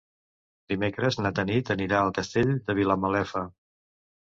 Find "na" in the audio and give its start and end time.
1.25-1.31